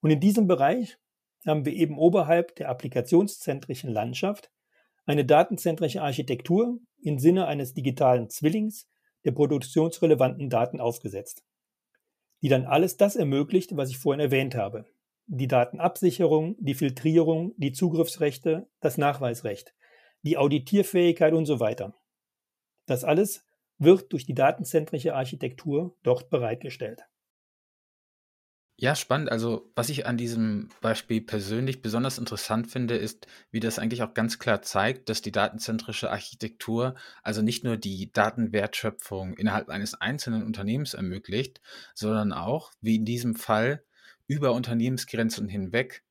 Und 0.02 0.10
in 0.10 0.20
diesem 0.20 0.48
Bereich 0.48 0.98
haben 1.46 1.66
wir 1.66 1.74
eben 1.74 1.98
oberhalb 1.98 2.56
der 2.56 2.70
applikationszentrischen 2.70 3.92
Landschaft 3.92 4.52
eine 5.06 5.26
datenzentrische 5.26 6.02
Architektur 6.02 6.80
im 7.02 7.20
Sinne 7.20 7.46
eines 7.46 7.74
digitalen 7.74 8.30
Zwillings 8.30 8.90
der 9.26 9.34
produktionsrelevanten 9.34 10.50
Daten 10.50 10.80
aufgesetzt, 10.80 11.44
die 12.42 12.50
dann 12.50 12.66
alles 12.66 12.98
das 12.98 13.16
ermöglicht, 13.16 13.76
was 13.76 13.90
ich 13.90 13.98
vorhin 13.98 14.22
erwähnt 14.22 14.56
habe. 14.56 14.86
Die 15.28 15.48
Datenabsicherung, 15.48 16.56
die 16.60 16.76
Filtrierung, 16.76 17.54
die 17.58 17.72
Zugriffsrechte, 17.72 18.70
das 18.80 18.98
Nachweisrecht, 18.98 19.74
die 20.22 20.38
Auditierfähigkeit 20.38 21.34
und 21.34 21.46
so 21.46 21.60
weiter. 21.60 21.94
Das 22.86 23.04
alles 23.04 23.46
wird 23.78 24.14
durch 24.14 24.26
die 24.26 24.34
datenzentrische 24.34 25.16
Architektur 25.16 25.96
dort 26.04 26.30
bereitgestellt. 26.30 27.04
Ja, 28.78 28.94
spannend. 28.94 29.32
Also, 29.32 29.72
was 29.76 29.88
ich 29.88 30.06
an 30.06 30.18
diesem 30.18 30.68
Beispiel 30.82 31.22
persönlich 31.22 31.82
besonders 31.82 32.18
interessant 32.18 32.70
finde, 32.70 32.98
ist, 32.98 33.26
wie 33.50 33.62
das 33.62 33.80
eigentlich 33.80 34.04
auch 34.04 34.14
ganz 34.14 34.38
klar 34.38 34.62
zeigt, 34.62 35.08
dass 35.08 35.22
die 35.22 35.32
datenzentrische 35.32 36.12
Architektur 36.12 36.96
also 37.24 37.42
nicht 37.42 37.64
nur 37.64 37.78
die 37.78 38.12
Datenwertschöpfung 38.12 39.36
innerhalb 39.38 39.70
eines 39.70 39.94
einzelnen 40.02 40.44
Unternehmens 40.44 40.94
ermöglicht, 40.94 41.62
sondern 41.94 42.34
auch, 42.34 42.74
wie 42.82 42.96
in 42.96 43.06
diesem 43.06 43.36
Fall, 43.36 43.86
über 44.28 44.52
Unternehmensgrenzen 44.52 45.48
hinweg, 45.48 46.04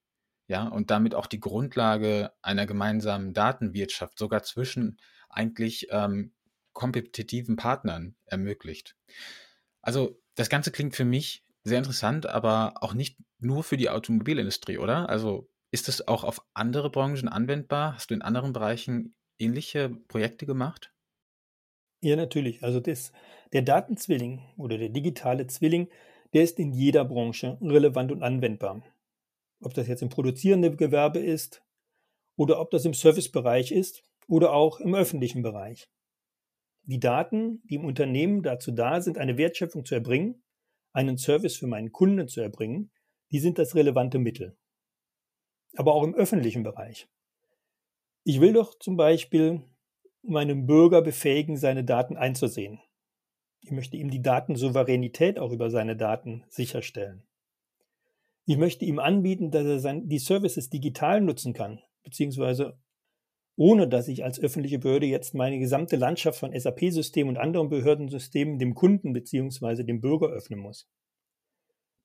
ja, 0.47 0.67
und 0.67 0.91
damit 0.91 1.15
auch 1.15 1.27
die 1.27 1.41
Grundlage 1.41 2.33
einer 2.41 2.65
gemeinsamen 2.65 3.35
Datenwirtschaft, 3.35 4.19
sogar 4.19 4.43
zwischen 4.43 4.99
eigentlich 5.29 5.89
ähm, 5.91 6.33
kompetitiven 6.75 7.57
Partnern 7.57 8.17
ermöglicht. 8.27 8.97
Also 9.81 10.21
das 10.35 10.51
Ganze 10.51 10.73
klingt 10.73 10.95
für 10.95 11.05
mich 11.05 11.45
sehr 11.63 11.79
interessant, 11.79 12.27
aber 12.27 12.75
auch 12.81 12.95
nicht 12.95 13.19
nur 13.39 13.65
für 13.65 13.77
die 13.77 13.89
Automobilindustrie, 13.89 14.79
oder? 14.79 15.09
Also 15.09 15.49
ist 15.71 15.89
es 15.89 16.07
auch 16.07 16.25
auf 16.25 16.45
andere 16.53 16.91
Branchen 16.91 17.29
anwendbar? 17.29 17.95
Hast 17.95 18.11
du 18.11 18.15
in 18.15 18.23
anderen 18.23 18.53
Bereichen 18.53 19.15
ähnliche 19.39 19.91
Projekte 20.09 20.47
gemacht? 20.47 20.93
Ja, 22.03 22.17
natürlich. 22.17 22.63
Also 22.63 22.81
das, 22.81 23.13
der 23.53 23.63
Datenzwilling 23.63 24.43
oder 24.59 24.77
der 24.77 24.91
digitale 24.91 25.47
Zwilling, 25.47 25.89
der 26.35 26.45
ist 26.45 26.59
in 26.59 26.73
jeder 26.73 27.05
Branche 27.05 27.57
relevant 27.63 28.13
und 28.13 28.23
anwendbar. 28.23 28.83
Ob 29.63 29.73
das 29.75 29.89
jetzt 29.89 30.03
im 30.03 30.11
produzierenden 30.11 30.77
Gewerbe 30.77 31.19
ist 31.21 31.63
oder 32.37 32.61
ob 32.61 32.71
das 32.71 32.85
im 32.85 32.95
Servicebereich 32.95 33.73
ist 33.73 34.03
oder 34.29 34.53
auch 34.53 34.81
im 34.81 34.95
öffentlichen 34.95 35.43
Bereich. 35.43 35.89
Die 36.87 37.01
Daten, 37.01 37.63
die 37.65 37.77
im 37.77 37.85
Unternehmen 37.85 38.43
dazu 38.43 38.71
da 38.71 39.01
sind, 39.01 39.19
eine 39.19 39.39
Wertschöpfung 39.39 39.85
zu 39.85 39.95
erbringen, 39.95 40.43
einen 40.93 41.17
Service 41.17 41.57
für 41.57 41.67
meinen 41.67 41.93
Kunden 41.93 42.29
zu 42.29 42.41
erbringen, 42.41 42.91
die 43.31 43.39
sind 43.39 43.59
das 43.59 43.75
relevante 43.75 44.19
Mittel. 44.19 44.57
Aber 45.77 45.95
auch 45.95 46.05
im 46.05 46.15
öffentlichen 46.15 46.63
Bereich. 46.63 47.09
Ich 48.23 48.41
will 48.41 48.53
doch 48.53 48.79
zum 48.79 48.97
Beispiel 48.97 49.63
meinen 50.23 50.67
Bürger 50.67 51.03
befähigen, 51.03 51.57
seine 51.57 51.85
Daten 51.85 52.17
einzusehen. 52.17 52.81
Ich 53.61 53.71
möchte 53.71 53.97
ihm 53.97 54.11
die 54.11 54.23
Datensouveränität 54.23 55.39
auch 55.39 55.53
über 55.53 55.71
seine 55.71 55.97
Daten 55.97 56.45
sicherstellen. 56.49 57.27
Ich 58.47 58.59
möchte 58.59 58.85
ihm 58.85 58.99
anbieten, 58.99 59.51
dass 59.51 59.65
er 59.65 59.79
sein, 59.79 60.07
die 60.09 60.19
Services 60.19 60.69
digital 60.69 61.23
nutzen 61.23 61.55
kann, 61.55 61.81
beziehungsweise 62.03 62.79
ohne 63.57 63.89
dass 63.89 64.09
ich 64.09 64.25
als 64.25 64.41
öffentliche 64.41 64.79
Behörde 64.79 65.07
jetzt 65.07 65.35
meine 65.35 65.59
gesamte 65.59 65.97
Landschaft 65.97 66.39
von 66.39 66.59
SAP-Systemen 66.59 67.37
und 67.37 67.41
anderen 67.41 67.69
Behördensystemen 67.69 68.59
dem 68.59 68.75
Kunden 68.75 69.13
bzw. 69.13 69.85
dem 69.85 70.01
Bürger 70.01 70.29
öffnen 70.29 70.59
muss. 70.59 70.89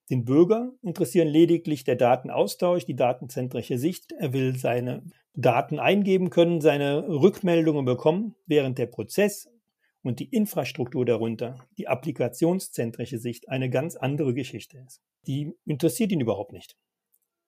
Den 0.09 0.25
Bürger 0.25 0.73
interessieren 0.81 1.27
lediglich 1.27 1.83
der 1.83 1.95
Datenaustausch, 1.95 2.85
die 2.85 2.95
datenzentrische 2.95 3.77
Sicht. 3.77 4.11
Er 4.13 4.33
will 4.33 4.57
seine 4.57 5.03
Daten 5.35 5.79
eingeben 5.79 6.31
können, 6.31 6.61
seine 6.61 7.07
Rückmeldungen 7.07 7.85
bekommen, 7.85 8.35
während 8.47 8.79
der 8.79 8.87
Prozess 8.87 9.49
und 10.01 10.19
die 10.19 10.29
Infrastruktur 10.29 11.05
darunter, 11.05 11.67
die 11.77 11.87
applikationszentrische 11.87 13.19
Sicht, 13.19 13.49
eine 13.49 13.69
ganz 13.69 13.95
andere 13.95 14.33
Geschichte 14.33 14.79
ist. 14.79 15.01
Die 15.27 15.53
interessiert 15.65 16.11
ihn 16.11 16.21
überhaupt 16.21 16.53
nicht. 16.53 16.75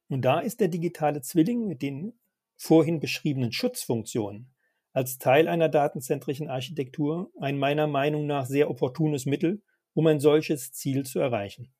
Und 0.10 0.24
da 0.24 0.39
ist 0.39 0.60
der 0.60 0.67
digitale 0.67 1.22
Zwilling 1.22 1.67
mit 1.67 1.81
den 1.81 2.13
vorhin 2.62 3.00
beschriebenen 3.00 3.51
Schutzfunktionen 3.51 4.53
als 4.94 5.18
Teil 5.18 5.48
einer 5.48 5.68
datenzentrischen 5.68 6.48
Architektur 6.48 7.32
ein 7.39 7.58
meiner 7.58 7.88
Meinung 7.88 8.27
nach 8.27 8.46
sehr 8.46 8.70
opportunes 8.70 9.25
Mittel, 9.25 9.63
um 9.94 10.06
ein 10.06 10.20
solches 10.20 10.72
Ziel 10.72 11.03
zu 11.03 11.20
erreichen. 11.20 11.74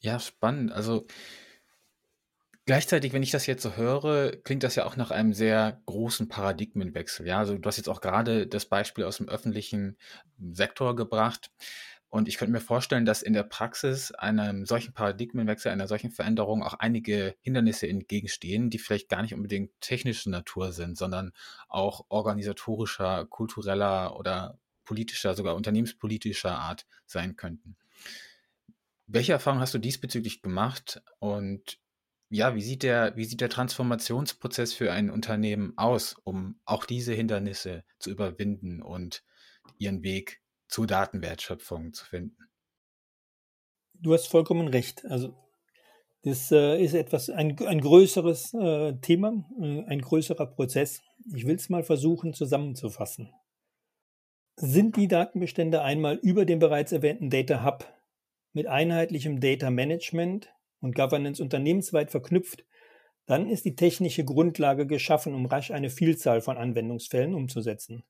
Ja, 0.00 0.18
spannend. 0.18 0.72
Also 0.72 1.06
Gleichzeitig, 2.64 3.12
wenn 3.12 3.24
ich 3.24 3.32
das 3.32 3.46
jetzt 3.46 3.62
so 3.62 3.76
höre, 3.76 4.36
klingt 4.44 4.62
das 4.62 4.76
ja 4.76 4.84
auch 4.84 4.94
nach 4.94 5.10
einem 5.10 5.32
sehr 5.32 5.82
großen 5.86 6.28
Paradigmenwechsel. 6.28 7.26
Ja, 7.26 7.38
also 7.38 7.58
du 7.58 7.66
hast 7.66 7.76
jetzt 7.76 7.88
auch 7.88 8.00
gerade 8.00 8.46
das 8.46 8.66
Beispiel 8.66 9.02
aus 9.02 9.16
dem 9.16 9.28
öffentlichen 9.28 9.98
Sektor 10.38 10.94
gebracht. 10.94 11.50
Und 12.12 12.28
ich 12.28 12.36
könnte 12.36 12.52
mir 12.52 12.60
vorstellen, 12.60 13.06
dass 13.06 13.22
in 13.22 13.32
der 13.32 13.42
Praxis 13.42 14.12
einem 14.12 14.66
solchen 14.66 14.92
Paradigmenwechsel, 14.92 15.72
einer 15.72 15.88
solchen 15.88 16.10
Veränderung 16.10 16.62
auch 16.62 16.74
einige 16.74 17.34
Hindernisse 17.40 17.88
entgegenstehen, 17.88 18.68
die 18.68 18.78
vielleicht 18.78 19.08
gar 19.08 19.22
nicht 19.22 19.32
unbedingt 19.32 19.70
technischer 19.80 20.28
Natur 20.28 20.72
sind, 20.72 20.98
sondern 20.98 21.32
auch 21.70 22.04
organisatorischer, 22.10 23.24
kultureller 23.24 24.14
oder 24.18 24.58
politischer, 24.84 25.32
sogar 25.32 25.56
unternehmenspolitischer 25.56 26.54
Art 26.54 26.84
sein 27.06 27.36
könnten. 27.36 27.78
Welche 29.06 29.32
Erfahrungen 29.32 29.62
hast 29.62 29.72
du 29.72 29.78
diesbezüglich 29.78 30.42
gemacht 30.42 31.00
und 31.18 31.78
ja, 32.28 32.54
wie 32.54 32.62
sieht 32.62 32.82
der, 32.82 33.16
wie 33.16 33.24
sieht 33.24 33.40
der 33.40 33.48
Transformationsprozess 33.48 34.74
für 34.74 34.92
ein 34.92 35.08
Unternehmen 35.08 35.72
aus, 35.78 36.16
um 36.24 36.60
auch 36.66 36.84
diese 36.84 37.14
Hindernisse 37.14 37.84
zu 37.98 38.10
überwinden 38.10 38.82
und 38.82 39.24
ihren 39.78 40.02
Weg 40.02 40.41
zur 40.72 40.86
Datenwertschöpfung 40.86 41.92
zu 41.92 42.04
finden? 42.04 42.36
Du 43.94 44.14
hast 44.14 44.26
vollkommen 44.26 44.68
recht. 44.68 45.04
Also 45.04 45.34
das 46.22 46.50
äh, 46.50 46.82
ist 46.82 46.94
etwas 46.94 47.30
ein, 47.30 47.58
ein 47.66 47.80
größeres 47.80 48.54
äh, 48.54 48.94
Thema, 49.00 49.44
äh, 49.60 49.84
ein 49.84 50.00
größerer 50.00 50.46
Prozess. 50.46 51.02
Ich 51.34 51.46
will 51.46 51.56
es 51.56 51.68
mal 51.68 51.84
versuchen 51.84 52.32
zusammenzufassen. 52.32 53.32
Sind 54.56 54.96
die 54.96 55.08
Datenbestände 55.08 55.82
einmal 55.82 56.16
über 56.16 56.44
den 56.44 56.58
bereits 56.58 56.92
erwähnten 56.92 57.30
Data 57.30 57.64
Hub 57.64 57.86
mit 58.52 58.66
einheitlichem 58.66 59.40
Data 59.40 59.70
Management 59.70 60.52
und 60.80 60.94
Governance 60.94 61.42
unternehmensweit 61.42 62.10
verknüpft, 62.10 62.64
dann 63.26 63.48
ist 63.48 63.64
die 63.64 63.76
technische 63.76 64.24
Grundlage 64.24 64.86
geschaffen, 64.86 65.34
um 65.34 65.46
rasch 65.46 65.70
eine 65.70 65.90
Vielzahl 65.90 66.40
von 66.40 66.56
Anwendungsfällen 66.56 67.34
umzusetzen. 67.34 68.04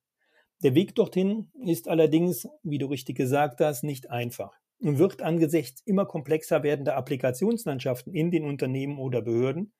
Der 0.63 0.77
Weg 0.77 0.95
dorthin 0.95 1.51
ist 1.65 1.89
allerdings, 1.89 2.49
wie 2.63 2.79
du 2.79 2.87
richtig 2.87 3.17
gesagt 3.17 3.61
hast, 3.61 3.83
nicht 3.83 4.11
einfach 4.11 4.57
und 4.79 4.99
wird 4.99 5.21
angesichts 5.21 5.83
immer 5.87 6.07
komplexer 6.07 6.63
werdender 6.63 6.97
Applikationslandschaften 6.97 8.15
in 8.15 8.31
den 8.31 8.45
Unternehmen 8.45 8.99
oder 8.99 9.23
Behörden 9.23 9.73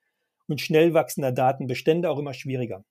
und 0.49 0.61
schnell 0.61 0.93
wachsender 0.93 1.31
Datenbestände 1.31 2.11
auch 2.11 2.19
immer 2.19 2.35
schwieriger. 2.35 2.85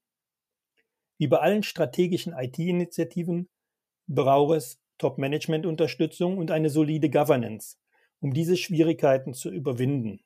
Wie 1.18 1.26
bei 1.26 1.38
allen 1.38 1.62
strategischen 1.62 2.32
IT-Initiativen 2.32 3.48
braucht 4.06 4.56
es 4.56 4.80
Top-Management-Unterstützung 4.98 6.38
und 6.38 6.50
eine 6.50 6.70
solide 6.70 7.10
Governance, 7.10 7.76
um 8.20 8.32
diese 8.32 8.56
Schwierigkeiten 8.56 9.34
zu 9.34 9.50
überwinden. 9.50 10.20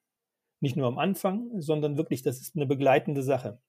Nicht 0.60 0.76
nur 0.76 0.86
am 0.86 0.98
Anfang, 0.98 1.50
sondern 1.60 1.96
wirklich, 1.96 2.22
das 2.22 2.40
ist 2.40 2.56
eine 2.56 2.66
begleitende 2.66 3.22
Sache. 3.22 3.60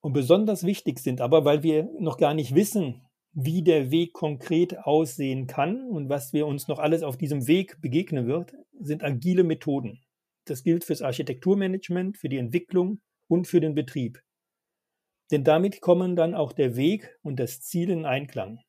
Und 0.00 0.12
besonders 0.12 0.64
wichtig 0.64 1.00
sind 1.00 1.20
aber, 1.20 1.44
weil 1.44 1.62
wir 1.62 1.90
noch 1.98 2.18
gar 2.18 2.34
nicht 2.34 2.54
wissen, 2.54 3.02
wie 3.32 3.62
der 3.62 3.90
Weg 3.90 4.12
konkret 4.12 4.78
aussehen 4.78 5.46
kann 5.46 5.88
und 5.90 6.08
was 6.08 6.32
wir 6.32 6.46
uns 6.46 6.68
noch 6.68 6.78
alles 6.78 7.02
auf 7.02 7.16
diesem 7.16 7.46
Weg 7.46 7.80
begegnen 7.80 8.26
wird, 8.26 8.52
sind 8.80 9.04
agile 9.04 9.44
Methoden. 9.44 10.00
Das 10.44 10.62
gilt 10.62 10.84
fürs 10.84 11.02
Architekturmanagement, 11.02 12.16
für 12.16 12.28
die 12.28 12.38
Entwicklung 12.38 13.00
und 13.28 13.46
für 13.46 13.60
den 13.60 13.74
Betrieb. 13.74 14.20
Denn 15.30 15.44
damit 15.44 15.80
kommen 15.80 16.16
dann 16.16 16.34
auch 16.34 16.52
der 16.52 16.76
Weg 16.76 17.16
und 17.22 17.38
das 17.38 17.60
Ziel 17.60 17.90
in 17.90 18.06
Einklang. 18.06 18.60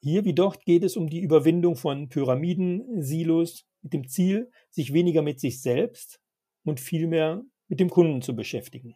Hier 0.00 0.24
wie 0.24 0.34
dort 0.34 0.64
geht 0.64 0.84
es 0.84 0.96
um 0.96 1.08
die 1.08 1.20
Überwindung 1.20 1.76
von 1.76 2.08
Pyramiden, 2.08 3.02
Silos 3.02 3.64
mit 3.82 3.92
dem 3.92 4.08
Ziel, 4.08 4.50
sich 4.70 4.92
weniger 4.92 5.22
mit 5.22 5.40
sich 5.40 5.60
selbst 5.60 6.20
und 6.64 6.80
vielmehr 6.80 7.42
mit 7.68 7.80
dem 7.80 7.90
Kunden 7.90 8.22
zu 8.22 8.34
beschäftigen. 8.34 8.94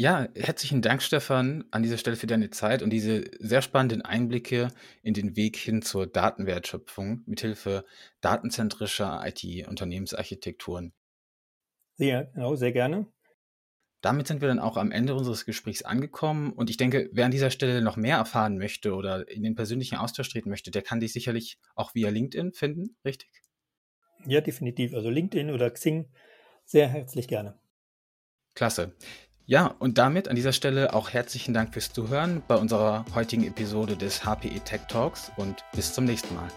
Ja, 0.00 0.28
herzlichen 0.36 0.80
Dank, 0.80 1.02
Stefan, 1.02 1.64
an 1.72 1.82
dieser 1.82 1.98
Stelle 1.98 2.14
für 2.14 2.28
deine 2.28 2.50
Zeit 2.50 2.82
und 2.82 2.90
diese 2.90 3.24
sehr 3.40 3.62
spannenden 3.62 4.02
Einblicke 4.02 4.68
in 5.02 5.12
den 5.12 5.34
Weg 5.34 5.56
hin 5.56 5.82
zur 5.82 6.06
Datenwertschöpfung 6.06 7.24
mithilfe 7.26 7.84
datenzentrischer 8.20 9.20
IT-Unternehmensarchitekturen. 9.26 10.92
Sehr, 11.96 12.26
genau, 12.26 12.54
sehr 12.54 12.70
gerne. 12.70 13.08
Damit 14.00 14.28
sind 14.28 14.40
wir 14.40 14.46
dann 14.46 14.60
auch 14.60 14.76
am 14.76 14.92
Ende 14.92 15.16
unseres 15.16 15.44
Gesprächs 15.44 15.82
angekommen. 15.82 16.52
Und 16.52 16.70
ich 16.70 16.76
denke, 16.76 17.10
wer 17.10 17.24
an 17.24 17.32
dieser 17.32 17.50
Stelle 17.50 17.82
noch 17.82 17.96
mehr 17.96 18.18
erfahren 18.18 18.56
möchte 18.56 18.94
oder 18.94 19.28
in 19.28 19.42
den 19.42 19.56
persönlichen 19.56 19.96
Austausch 19.96 20.30
treten 20.30 20.48
möchte, 20.48 20.70
der 20.70 20.82
kann 20.82 21.00
dich 21.00 21.12
sicherlich 21.12 21.58
auch 21.74 21.96
via 21.96 22.10
LinkedIn 22.10 22.52
finden, 22.52 22.96
richtig? 23.04 23.42
Ja, 24.26 24.40
definitiv. 24.40 24.94
Also 24.94 25.10
LinkedIn 25.10 25.50
oder 25.50 25.68
Xing, 25.72 26.08
sehr 26.64 26.86
herzlich 26.86 27.26
gerne. 27.26 27.58
Klasse. 28.54 28.92
Ja, 29.50 29.74
und 29.78 29.96
damit 29.96 30.28
an 30.28 30.36
dieser 30.36 30.52
Stelle 30.52 30.92
auch 30.92 31.08
herzlichen 31.08 31.54
Dank 31.54 31.72
fürs 31.72 31.90
Zuhören 31.90 32.42
bei 32.46 32.56
unserer 32.56 33.06
heutigen 33.14 33.46
Episode 33.46 33.96
des 33.96 34.22
HPE 34.22 34.60
Tech 34.60 34.82
Talks 34.88 35.32
und 35.38 35.64
bis 35.74 35.94
zum 35.94 36.04
nächsten 36.04 36.34
Mal. 36.34 36.48